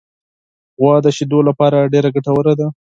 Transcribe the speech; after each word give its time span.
غوا 0.79 0.95
د 1.05 1.07
شیدو 1.17 1.39
لپاره 1.49 1.89
ډېره 1.93 2.09
ګټوره 2.15 2.53
ده. 2.59 2.67